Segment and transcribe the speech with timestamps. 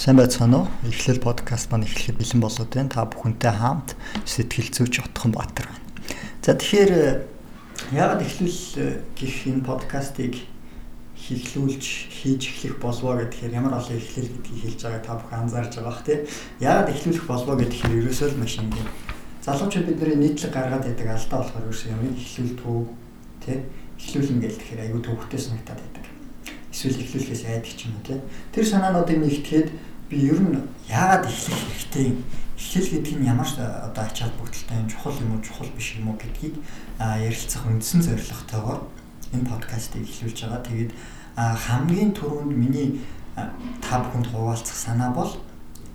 [0.00, 0.68] Сайн байцгаана уу?
[0.88, 2.88] Эхлэл подкаст маань эхлэхэд бэлэн болоод байна.
[2.88, 3.92] Та бүхэнтэй хамт
[4.24, 5.84] сэтгэл зүйч Отхон Баатар байна.
[6.40, 7.20] За тэгэхээр
[7.92, 10.40] яагаад эхлүүл гэх энэ подкастыг
[11.20, 11.84] хийхлүүлж
[12.16, 16.00] хийж эхлэх болвоо гэхээр ямар олон эхлэл гэдгийг хэлж байгаа та бүхэн анзаарж байгаа бах
[16.08, 16.18] тий.
[16.64, 18.72] Яагаад эхлүүлэх болвоо гэхээр ерөөсөө л маш юм.
[19.44, 22.88] Залуучууд бидний нийтлэг гаргаад байдаг алдаа болохоор ерөөсөө юм эхлүүлдэг
[23.44, 23.58] тий.
[24.00, 26.04] Эхлүүлнэ гэл тэгэхээр аюу төвхтэй санагдаад байдаг.
[26.80, 28.16] Эсвэл эхлүүлэхээс айдаг ч юм уу тий.
[28.56, 29.68] Тэр санаануудыг нэгтгэхэд
[30.08, 30.56] би ер нь
[30.88, 32.16] яагаад эхлэх хэрэгтэй
[32.56, 36.16] эхлэл гэдэг нь ямар одоо ач холбогдолтой юм чухал юм уу чухал биш юм уу
[36.16, 36.56] гэдгийг
[36.96, 38.80] ярилцах үндсэн зорилготойгоор
[39.36, 40.64] энэ подкастыг эхлүүлж байгаа.
[40.64, 40.92] Тэгээд
[41.36, 43.04] хамгийн түрүүнд миний
[43.84, 45.36] та бүхэнд хуваалцах санаа бол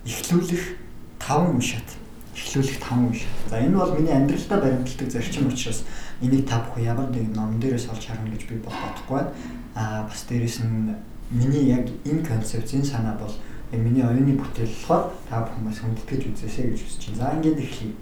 [0.05, 0.77] эхлүүлэх
[1.17, 1.89] 5 уншаад
[2.35, 3.49] эхлүүлэх 5 уншаад.
[3.49, 5.83] За энэ бол миний амьдралдаа баримтлагдаг зарчим учраас
[6.21, 9.31] энийг та бүхэн ямар нэг ном дээрээс олж харна гэж би бодохгүй байна.
[9.75, 10.91] Аа бас дээрэс нь
[11.31, 13.31] миний яг энэ концепц энэ санаа бол
[13.71, 17.19] миний оюуны бүтээл болохоор та бүхэн бас хүндэтгэж үзээсэй гэж хүсэж байна.
[17.23, 17.93] За ингээд эхлэе.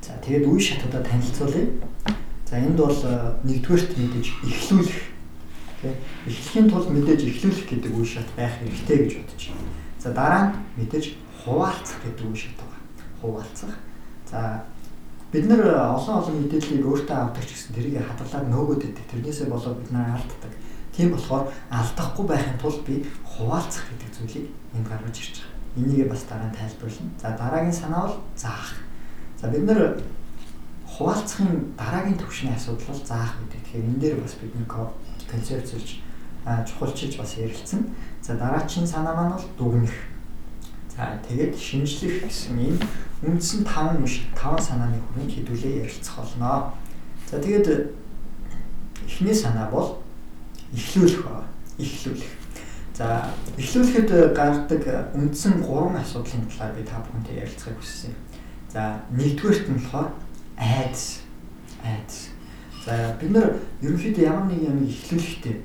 [0.00, 1.68] За тэгээд үе шатуудаа танилцуулъя.
[2.48, 3.00] За энд бол
[3.44, 5.00] нэгдүгээрт мэдээж эхлүүлэх
[5.84, 5.92] тийм
[6.24, 9.68] эхлэхийн тулд мэдээж эхлүүлэх гэдэг үе шат байх хэрэгтэй гэж бодож байна.
[10.00, 11.04] За дараа нь мэдээж
[11.44, 12.69] хуваалцах гэдэг үе шат.
[13.20, 13.74] Хуваалцах.
[14.30, 14.64] За
[15.32, 15.62] бид нар
[15.94, 19.06] олон олон мэдээллийг өөртөө авдаг ч гэсэн тэрийг хадгалаад нөгөөд өгдөг.
[19.10, 20.52] Тэрнээсээ болоод бид нар алддаг.
[20.90, 25.58] Тийм болохоор алдахгүй байхын тулд би хуваалцах гэдэг зүйлийг энд гаргаж ирж байгаа.
[25.78, 27.14] Энийг бас дараа нь тайлбарлана.
[27.22, 28.74] За дараагийн санаа бол заах.
[29.38, 30.02] За бид нэр
[30.82, 33.60] хуваалцахын дараагийн төвшний асуудал бол заах гэдэг.
[33.62, 34.66] Тэгэхээр энэ дээр бас бидний
[35.30, 35.88] концепцэлж
[36.66, 37.86] чухалчилж бас ярилцсан.
[38.22, 39.94] За дараагийн санаа маань бол дүгнэх.
[40.90, 42.76] За тэгээд шинжлэх гэсэн
[43.22, 46.72] ийм үндсэн 5 биш 5 санааны хүрээнд хэдүүлээ ярилцах болно.
[47.30, 47.92] За тэгээд
[49.06, 50.00] эхний санаа бол
[50.72, 51.48] эхлүүлэх байна.
[51.78, 52.32] Эхлүүлэх.
[52.96, 58.14] За эхлүүлэхэд гардаг үндсэн 3 асуудлын талаар би та бүхэнтэй ярилцахыг хүссэн.
[58.72, 60.10] За нэгдүгээрт нь болохоор
[60.56, 61.20] айдас.
[61.84, 62.32] Айдас.
[62.84, 65.56] За бид нар ерөнхийдөө ямар нэг юм эхлүүлэхдээ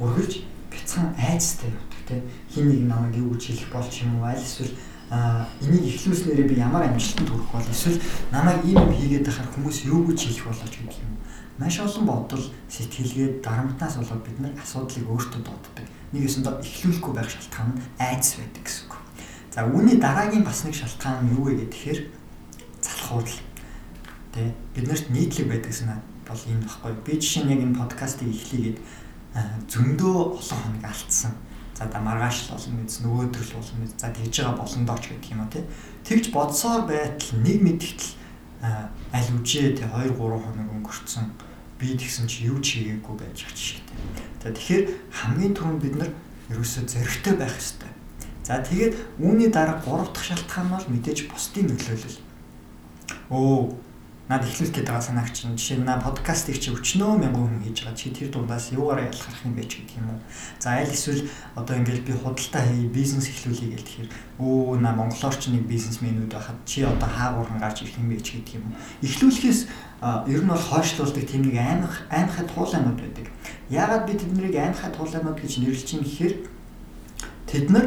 [0.00, 0.32] өргөж
[0.72, 4.72] бяцхан айдастай явдаг тийм хин нэг намайг юу гэж хэлэх болч юм уу аль эсвэл
[5.10, 8.00] энийг эхлүүлснээрээ би ямар амжилтанд хүрэх бол эсвэл
[8.32, 11.14] намайг ийм юм хийгээд байхаар хүмүүс юу гэж хэлэх болооч гэдэг юм
[11.58, 15.86] маш олон бодол сэтгэлгээд дарамтнаас болоод бид нар асуудлыг өөртөө дууддаг.
[16.10, 18.94] Нэгээс нь эхлүүлэхгүй байх шалтгаан нь айдас байдаг гэсэн үг.
[19.54, 22.10] За үүний дараагийн бас нэг шалтгаан юу вэ гэхээр
[22.82, 23.38] залхуурал.
[24.34, 26.92] Тэ бид нарт нийтлэг байдаг санаа бол энэ баггүй.
[27.06, 28.78] Би жишээ нь яг энэ подкастыг эхлэгээд
[29.70, 31.38] зөндөө олон хоног алдсан.
[31.74, 35.04] За да маргааш л болно гэж нөгөөдөр л болно гэж за тэгж байгаа болно дооч
[35.10, 35.64] гэдэг юм а тий.
[36.06, 38.12] Тэгж бодсоор байтал нэг мэдгэтэл
[39.10, 41.26] аль үжээ тий 2 3 хоног өнгөрцөн
[41.78, 43.98] би тэгсэн чи юу ч хийгээгүй байж жишээтэй.
[44.42, 46.10] За тэгэхээр хамгийн түрүүнд бид нар
[46.54, 47.92] ерөөсөө зөрөгтэй байх хэрэгтэй.
[48.46, 52.20] За тэгээд үүний дараа гурав дахь шалтгаан бол мэдээж бусдын нөлөөлөл.
[53.34, 53.74] Оо
[54.24, 57.84] над эхлүүлэх гэдэг байгаа санааг чинь жишээ нь на подкастыг чи өчнөө мянган хүн хийж
[57.84, 60.20] байгаа чи тэр дундаас юугаараа ялгарх юм бэ ч гэдэг юм уу.
[60.56, 65.36] За аль эсвэл одоо ингээд би худалдаа хий бизнес эхлүүлье гэх тэгэхээр өө на монголоор
[65.36, 68.80] ч нэг бизнесмэнүүд байхад чи одоо хаагуурхан гарч ирэх юм бэ ч гэдэг юм уу.
[69.04, 69.60] Эхлүүлэхээс
[70.32, 73.28] ер нь бол хойшлуулдаг тийм нэг аймах аймахад туулаанууд байдаг.
[73.68, 76.34] Яагаад би тэднийг аймахад туулаанууд гэж нэрлэж юм гэхээр
[77.44, 77.86] тэд нар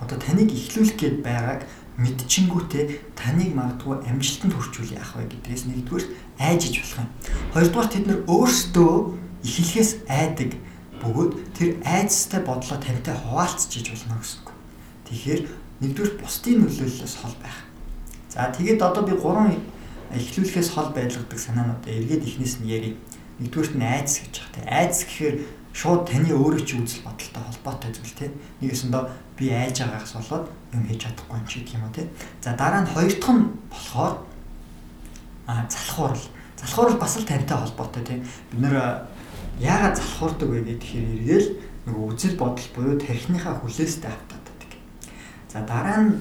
[0.00, 1.64] одоо таныг эхлүүлэх гээд байгааг
[2.00, 6.06] мэдчингүүтээ таныг магадгүй амжилтанд хүрчүүл яах вэ гэдгээс нэгдүгээр
[6.40, 7.08] айж иж болох юм.
[7.52, 8.92] Хоёрдугаар тэд нар өөрсдөө
[9.44, 10.50] эхлэхээс айдаг
[11.04, 14.48] бөгөөд тэр айцтай бодлоо тавтай хуваалцж иж болно гэсэн үг.
[15.08, 15.42] Тэгэхээр
[15.84, 17.58] нэгдүгээр бусдын нөлөөллөөс хол байх.
[18.32, 19.60] За тэгээд одоо би гурван
[20.12, 22.96] эхлүүлэхээс хол байдлагддаг санаануудаа эргээд ихнээс нь ярив.
[23.40, 24.68] Нэгдүгээрт нь айц гэж байна.
[24.68, 25.36] Айц гэхээр
[25.72, 28.32] шууд таны өөрөө чи үзэл бодолтой холбоотой зүйл тийм.
[28.60, 29.02] Нэгэсэндээ
[29.38, 32.08] би айж байгаагаас болоод юм хийж чадахгүй юм чи гэх юм уу тийм.
[32.42, 34.14] За дараа нь хоёр дахь нь болохоор
[35.46, 36.26] а залхуурал.
[36.58, 38.20] Залхуурал бас л тантай холбоотой тийм.
[38.50, 38.74] Бид нэр
[39.62, 41.48] яагаад залхуурдаг вэ гэхээр эргээл
[41.86, 44.70] нөгөө үзэл бодол буюу тархиныхаа хүлээстэй автаадаг.
[45.48, 46.18] За дараа нь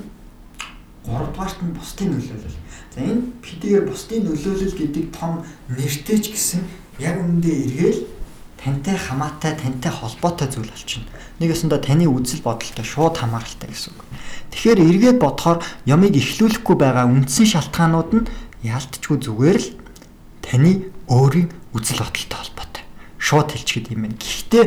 [1.06, 2.60] гуравдугаарт нь бусдын нөлөөлөл.
[2.94, 6.62] За энэ PDR бусдын нөлөөлөл гэдэг том нэртэй ч гэсэн
[7.00, 8.00] яг үүндээ эргээл
[8.60, 11.08] тантай хамаатай тантай холбоотой зүйл болчихно.
[11.40, 14.04] Нэгэсэндээ таны үзэл бодолтой шууд хамааралтай гэсэн үг.
[14.52, 18.28] Тэгэхээр эргээд бодохоор ямыг эхлүүлэхгүй байгаа үндсэн шалтгаанууд нь
[18.68, 19.70] яалтчгүй зүгээр л
[20.44, 22.84] таны өөрийн үзэл бодолтой холбоотой.
[23.16, 24.20] Шууд хэлчихэд юм байна.
[24.20, 24.64] Гэхдээ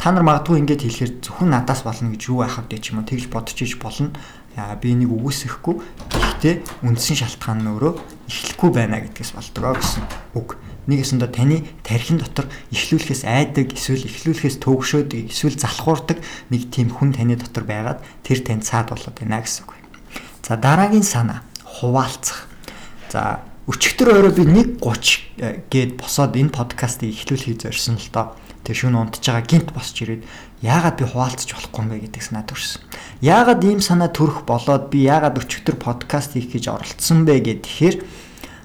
[0.00, 3.28] та нар магадгүй ингэж хэлэхээр зөвхөн надаас болно гэж юу байхав гэж юм уу тэгж
[3.28, 4.16] бодож иж болно.
[4.56, 5.76] Яа би энийг үгүйсэхгүй.
[6.08, 6.54] Гэхдээ
[6.88, 7.92] үндсэн шалтгаан нь өөрөө
[8.24, 10.04] эхлэхгүй байна гэдгээс болдгоо гэсэн
[10.40, 10.56] үг.
[10.86, 16.18] Нэг өсөндөө таны тархин дотор ихлүүлэхээс айдаг, эсвэл ихлүүлэхээс төгшөөд, эсвэл залхуурдаг
[16.50, 19.74] нэг тийм хүн таны дотор байгаад тэр танд цаад болоод байна гэсэн үг.
[20.46, 22.46] За дараагийн санаа хуваалцах.
[23.10, 24.44] За өчигдөр өөрөө би
[24.78, 28.38] 1:30 гээд босоод энэ подкастыг эхлүүлэхийг зорьсон л доо.
[28.62, 30.22] Тэр шүүн унтж байгаа гинт босч ирээд
[30.62, 32.82] яагаад би хуваалцаж болохгүй юм бэ гэдэг санаа төрсөн.
[33.26, 38.06] Яагаад ийм санаа төрөх болоод би яагаад өчигдөр подкаст хийх гэж оролцсон бэ гэхээр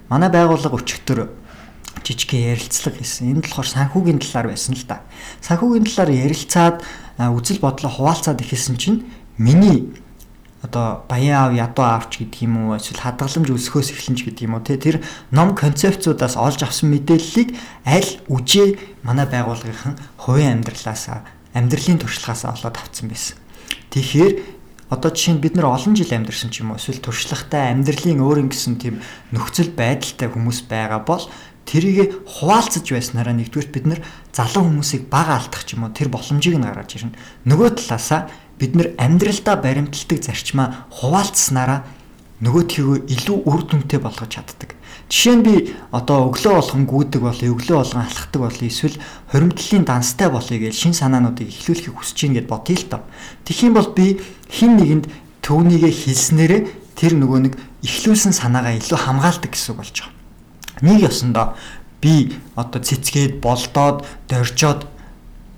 [0.10, 1.41] манай байгууллага өчигдөр
[2.04, 3.32] жижигхэн ярилцлага хийсэн.
[3.32, 5.02] Энэ болохоор санхүүгийн талаар байсан л да.
[5.42, 6.78] Санхүүгийн талаар ярилцаад
[7.18, 9.06] үзэл бодлоо хуваалцаад ихсэн чинь
[9.38, 9.94] миний
[10.62, 14.54] одоо баян аав ядуу аавч гэдэг юм уу эсвэл хадгаламж өсөхөөс эхэлнэ ч гэдэг юм
[14.58, 15.02] уу тэр
[15.34, 21.26] ном концепцуудаас олж авсан мэдээллийг аль үжээ манай байгууллагынхан хувийн амьдралаас
[21.58, 23.42] амьдралын туршлагаас олоод авсан байсан.
[23.90, 24.32] Тэгэхээр
[24.94, 28.46] одоо жишээ нь бид нар олон жил амьдарсан ч юм уу эсвэл туршлагатай амьдралын өөр
[28.46, 29.02] ингэсэн тийм
[29.34, 31.26] нөхцөл байдалтай хүмүүс байгаа бол
[31.72, 34.00] тэрийг хуваалцаж байснараа нэгдүгээр бид нар
[34.36, 37.16] залуу хүмүүсийг бага алдах ч юм уу тэр боломжийг нь гаргаж ирнэ.
[37.48, 38.28] Нөгөө талаасаа
[38.60, 41.88] бид нар амьдралдаа баримталдаг зарчмаа хуваалцсанараа
[42.44, 44.76] нөгөөтгийгөө илүү үр дүнтэй болгож чаддаг.
[45.08, 45.54] Жишээ нь би
[45.96, 48.98] одоо өглөө болгон гүйдэг болъё, өглөө болгон алхахдаг болъё, эсвэл
[49.32, 53.02] хоримтлалын данстай болъё гэж шин санаануудыг эхлүүлэхийг хүсэж гин гэд бодъё л доо.
[53.46, 54.18] Тэгэх юм бол би
[54.50, 55.06] хин нэгэнд
[55.46, 56.62] төвнийгээ хэлснээрээ
[56.98, 57.54] тэр нөгөө нэг
[57.86, 60.21] эхлүүлсэн санаагаа илүү хамгаалдаг гэсэн үг болж байгаа.
[60.82, 61.54] Нэг ёсондоо
[62.02, 64.90] би одоо цэцгээд болдоод доржоод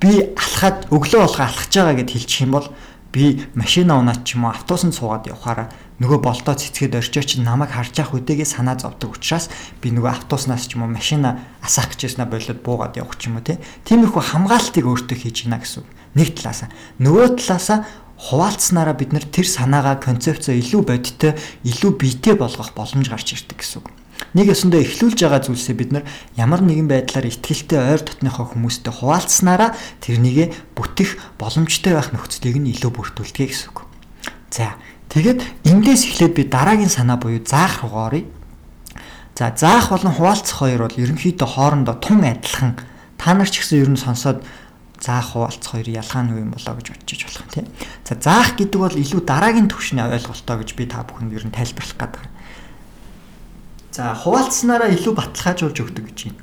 [0.04, 2.68] би алхаад өглөө болго алхаж байгаа гэд хэлчих юм бол
[3.14, 5.72] би машина унаад ч юм уу автобусанд суугаад явахаараа
[6.04, 9.48] нөгөө болдоо цэцгээд орчоо чи намайг харж явах үдээгээ санаа зовдөг учраас
[9.80, 13.46] би нөгөө автобуснаас ч юм уу машина асаах гэжсэнаа болоод буугаад явах ч юм уу
[13.46, 15.86] тиймэрхүү хамгаалтыг өөртөө хийж гинэ гэсэн.
[16.18, 16.70] Нэг талаасаа
[17.00, 17.86] нөгөө талаасаа
[18.18, 21.34] хуваалцсанараа бид нар тэр санаагаа концепцоо илүү бодиттой,
[21.64, 23.88] илүү биетэй болгох боломж гарч ирдэг гэсэн үг.
[24.34, 29.78] Нэг ёсондоо эхлүүлж байгаа зүйлсээ бид нар ямар нэгэн байдлаар ихтгэлтэй ойр дотныхоо хүмүүстэй хуваалцсанараа
[30.02, 33.86] тэрнийг бүтэх боломжтой байх нөхцөлийг нь илүү бүртгүүлдэг гэсэн үг.
[34.50, 34.74] За
[35.14, 38.26] тэгээд эндээс эхлээд би дараагийн санаа буюу заах руу оръё.
[39.38, 42.78] За заах болон хуваалцах хоёр бол ерөнхийдөө хоорондоо тун адилхан.
[43.18, 44.46] Та нар ч гэсэн ер нь сонсоод
[45.02, 47.66] заах хуваалцах хоёр ялгаа нь юу юм болоо гэж бодчих болох тийм.
[48.06, 51.98] За заах гэдэг бол илүү дараагийн түвшний ойлголтоо гэж би та бүхэнд ер нь тайлбарлах
[51.98, 52.24] гэдэг.
[53.94, 56.42] За хуваалцсанараа илүү баталгаажуулж өгдөг гэж байна.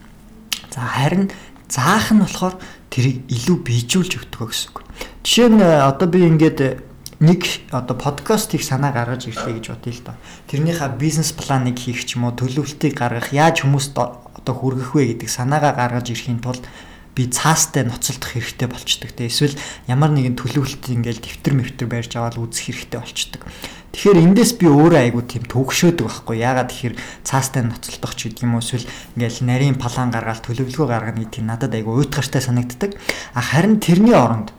[0.71, 1.25] За харин
[1.67, 2.55] заах нь болохоор
[2.95, 4.87] тэрийг илүү бийжүүлж өгдөг гэсэн үг.
[5.27, 6.79] Жишээ нь э, одоо би ингээд э,
[7.19, 7.43] нэг
[7.75, 10.17] одоо подкаст хийх санаа гаргаж ирлээ гэж бодъё л доо.
[10.47, 15.27] Тэрнийхээ бизнес планыг хийх ч юм уу төлөвлөлтийг гаргах, яаж хүмүүст одоо хүргэх вэ гэдэг
[15.27, 16.63] санаагаа гаргаж ирэхийн тулд
[17.19, 19.11] би цаастай ноцолдох хэрэгтэй болчдөг.
[19.11, 19.59] Тэ эсвэл
[19.91, 23.43] ямар нэгэн төлөвлөлт ингээл дэвтэр мэвтэр барьж аваад үзэх хэрэгтэй болчдөг.
[23.91, 26.39] Тэгэхээр эндээс би өөрөө айгу тийм төгшөөдөг байхгүй.
[26.39, 26.95] Яагаад тэгэхээр
[27.27, 28.87] цаастай ноцолдох ч гэдэг юм уу эсвэл
[29.19, 32.95] ингээл нарийн план гаргаад төлөвлөгөө гаргана гэдэг нь надад айгу уйтгартай санагддаг.
[33.35, 34.55] А харин тэрний оронд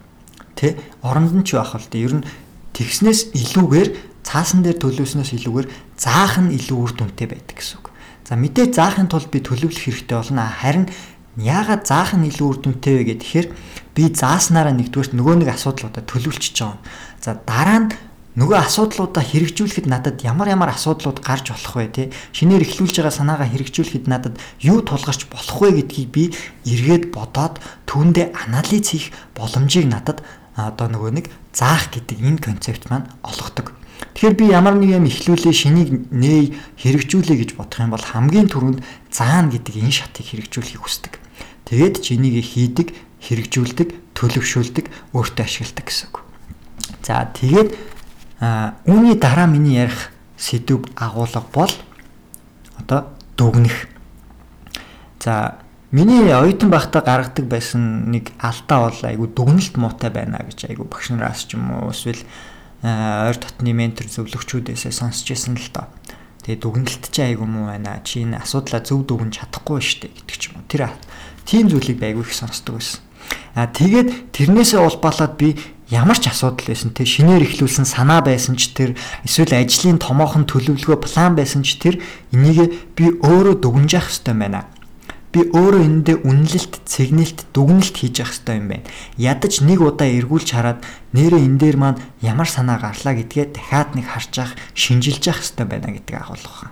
[0.59, 2.27] тэ оронд нь ч байх бол тэ ер нь
[2.75, 3.89] тэгснээс илүүгээр
[4.27, 7.87] цаасан дээр төлөвснөөс илүүгээр заах нь илүү үр дүнтэй байдаг гэсэн үг.
[8.27, 10.43] За мэдээ заахын тулд би төлөвлөх хэрэгтэй болно.
[10.43, 10.91] Харин
[11.39, 13.47] яагаад заах нь илүү үр дүнтэй вэ гэхээр
[13.95, 16.79] би зааснараа нэгдүгээрт нөгөө нэг асуудлуудаа төлөвлөж байгаа.
[17.19, 17.89] За дараа нь
[18.31, 23.47] нөгөө асуудлуудаа хэрэгжүүлэхэд надад ямар ямар асуудлууд гарч болох вэ те шинээр эхлүүлж байгаа санаагаа
[23.51, 26.23] хэрэгжүүлэхэд надад юу тулгарч болох вэ гэдгийг би
[26.63, 27.59] эргээд бодоод
[27.91, 30.23] түүндээ анализ хийх боломжийг надад
[30.55, 33.75] одоо нөгөө нэг заах гэдэг энэ концепт маань олгодог.
[34.15, 38.79] Тэгэхээр би ямар нэг юм эхлүүлээ шинийг нээ хэрэгжүүлээ гэж бодох юм бол хамгийн түрүүнд
[39.11, 41.13] заана гэдэг энэ шатыг хэрэгжүүлэхийг хүсдэг.
[41.67, 46.17] Тэгээд чинийг хийдэг, хэрэгжүүлдэг, төлөвшүүлдэг, өөртөө ашигладаг гэсэн үг.
[47.05, 47.69] За тэгээд
[48.41, 51.71] үүний дараа миний ярих сэдв агуулга бол
[52.81, 53.87] одоо дүгнэх.
[55.21, 60.89] За миний оюутан байхдаа гаргадаг байсан нэг алдаа бол айгу дүгнэлт муутай байна гэж айгу
[60.89, 62.25] багш нараас ч юм уу эсвэл
[62.81, 65.85] ойр дотны ментор зөвлөгчүүдээсээ сонсч байсан л доо.
[66.41, 68.01] Тэгээ дүгнэлт чи айгу муу байна.
[68.01, 70.65] Чи энэ асуудлаа зөв дүгнж чадахгүй штэ гэдэг ч юм уу.
[70.65, 70.89] Тэр
[71.45, 73.05] тийм зүйлийг айгу их сонсдог байсан.
[73.53, 78.71] А тэгээд тэрнээсээ улбаалаад би ямар ч асуудал байсан те шинээр ихлүүлсэн санаа байсан ч
[78.71, 78.95] тэр
[79.27, 81.99] эсвэл ажлын томоохон төлөвлөгөө план байсан ч тэр
[82.31, 84.71] энийг би өөрөө дүгнж явах хэрэгтэй байна.
[85.35, 88.87] Би өөрөө эндээ үнэлэлт, цэгнэлт, дүгнэлт хийж явах хэрэгтэй юм байна.
[89.19, 90.79] Ядаж нэг удаа эргүүлж хараад
[91.11, 95.67] нэрээ энэ дээр маань ямар санаа гарлаа гэдгээ дахиад нэг харж явах, шинжилж явах хэрэгтэй
[95.67, 96.71] байна гэдэг агуулга.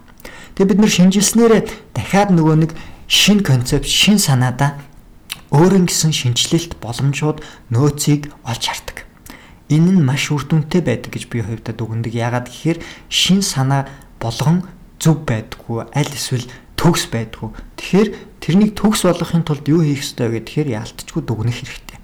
[0.55, 1.61] Тэгээ бид нэр шинжилснээрээ
[1.95, 2.71] дахиад нөгөө нэг
[3.07, 4.79] шин концепт, шин санаадаа
[5.55, 7.39] өөрийн гэсэн шинжилэлт боломжууд
[7.71, 9.08] нөөцийг олж хардаг.
[9.69, 12.13] Энэ нь маш үр дүнтэй байдаг гэж би хувьдад үгэндэг.
[12.17, 13.85] Яагаад гэхээр шин санаа
[14.17, 14.65] болгон
[14.97, 17.53] зөв байдгүй аль эсвэл төгс байдгүй.
[17.77, 18.09] Тэгэхээр
[18.41, 21.99] тэрнийг төгс болгохын тулд юу хийх ёстой вэ гэхээр яалтчгүй дүгнэх хэрэгтэй.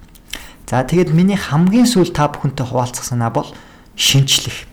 [0.66, 3.50] За тэгээд миний хамгийн сүүл та бүхэнтэй хуваалцах санаа бол
[3.94, 4.66] шинчлэх.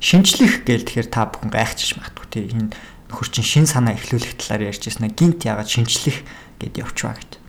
[0.00, 2.68] Шинчлэх гээл тэгэхээр та бүхэн гайхчих магадгүй тийм энэ
[3.08, 6.24] нөхөр чин шин санаа эхлүүлэх талаар ярьж нь гинт ягаад шинчлэх
[6.60, 7.40] гэд явчваа гэд.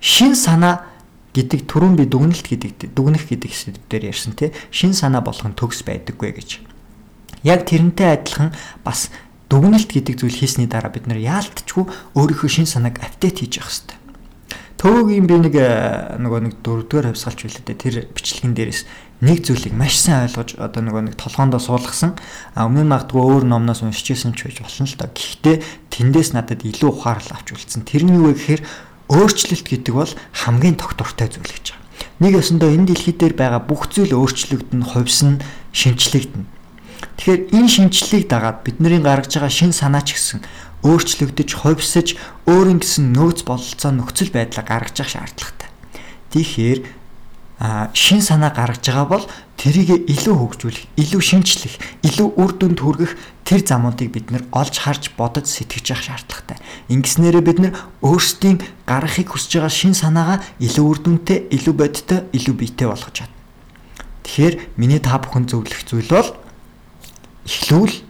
[0.00, 0.88] Шин санаа
[1.36, 5.52] гэдэг түрүүн би дүгнэлт гэдэг дүгнэх гэдэг хэсэг дээр ярьсан тий шин санаа болох нь
[5.52, 6.50] төгс байдаггүй гэж.
[7.44, 9.12] Яг тэрнтэй адилхан бас
[9.52, 11.84] дүгнэлт гэдэг зүйл хийсний дараа бид нэр яалтчгүй
[12.16, 13.98] өөрийнхөө шин санааг апдейт хийж явах хэрэгтэй.
[14.76, 17.80] Төвөгийн би нэг э, нөгөө нэг дөрөвдүгээр хавсгалч билээ дээ.
[17.80, 18.84] Тэр бичлэгэн дээрээс
[19.24, 22.12] нэг зүйлийг маш сайн ойлгож одоо нөгөө нэг толгоондоо суулгасан.
[22.52, 25.08] Өмнө нь магадгүй өөр номноос уншижсэн ч байж болно л да.
[25.08, 25.56] Гэхдээ
[25.88, 27.88] тэндээс надад илүү ухаарл авч үлдсэн.
[27.88, 28.62] Тэр нь юу вэ гэхээр
[29.10, 31.84] өөрчлөлт гэдэг бол хамгийн тогтвортой зүйл гэж байгаа.
[32.20, 36.48] Нэг ёсондоо энэ дэлхий дээр байгаа бүх зүйл өөрчлөгдөн, хувьсан, шинчлэгдэнэ.
[37.16, 40.40] Тэгэхээр энэ шинчлэлийг дагаад бидний гаргаж байгаа шин санаа ч гэсэн
[40.84, 42.16] өөрчлөгдөж, хувьсаж,
[42.48, 45.70] өөрийн гэсэн нөөц бололцоо нөхцөл байдлаа гаргаж явах шаардлагатай.
[46.32, 46.78] Тэгэхээр
[47.96, 49.24] шин санаа гаргаж байгаа бол
[49.56, 55.16] тэрийг илүү хөгжүүлэх, илүү шинчлэх, илүү үр дүнд хүргэх тэр замуудыг бид нэр олж харж
[55.16, 56.58] бодож сэтгэж явах шаардлагатай.
[56.92, 57.72] Ингэснээрээ бид нэр
[58.04, 63.36] өөрсдийн гаргахыг хүсэж байгаа шин санаагаа илүү үр дүнтэй, илүү бодиттой, илүү биетэй болгож чадна.
[64.28, 66.30] Тэгэхээр миний та бүхэн зөвлөх зүйл бол
[67.48, 68.06] эхлүүл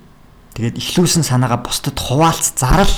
[0.57, 2.89] Тэгээд ихлүүлсэн санаагаа бусдад хуваалц зарал.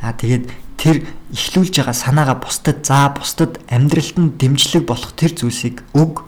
[0.00, 0.48] Аа тэгээд
[0.80, 6.24] тэр ихлүүлж байгаа санаагаа бусдад заа, бусдад амьдралд нь дэмжлэг болох тэр зүйлсийг өг.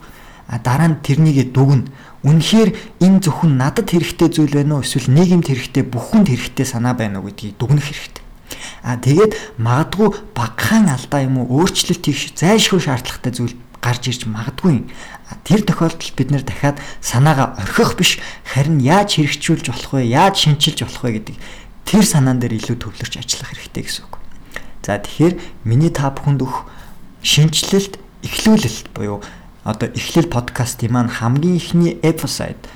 [0.47, 1.89] А дараа нь тэрнийгээ дүгнэ.
[2.25, 2.69] Үнэхээр
[3.01, 7.29] энэ зөвхөн надад хэрэгтэй зүйл байна уу эсвэл нийгэмд хэрэгтэй бүхэнд хэрэгтэй санаа байна уу
[7.29, 8.23] гэдгийг дүгнэх хэрэгтэй.
[8.85, 14.85] А тэгээд магадгүй багахан алдаа юм уу өөрчлөлт хийх зайлшгүй шаардлагатай зүйл гарч ирж магадгүй.
[15.45, 18.11] Тэр тохиолдолд бид нэр дахиад санаагаа орхих биш
[18.45, 20.09] харин яаж хэрэгжүүлж болох вэ?
[20.09, 21.35] Яаж шинчилж болох вэ гэдэг
[21.85, 24.17] тэр санаан дээр илүү төвлөрч ажиллах хэрэгтэй гэсэн үг.
[24.85, 25.33] За тэгэхээр
[25.65, 26.65] миний та бүхэнд өгөх
[27.21, 29.21] шинжилэлт эхлүүлэлт буюу
[29.65, 32.69] одоо эхлэл подкастын маань хамгийн ихний эпизод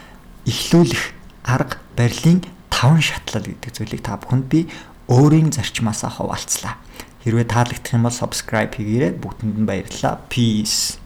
[0.50, 1.14] эхлүүлэх
[1.46, 2.42] арга барилын
[2.74, 4.66] 5 шатлал гэдэг зүйлийг та бүхэнд би
[5.06, 6.82] өөрийн зарчмаасаа хуваалцлаа.
[7.22, 9.14] Хэрвээ таалагдах юм бол subscribe хийгээрэй.
[9.22, 10.18] Бүгдэнд нь баярлалаа.
[10.34, 10.98] Peace.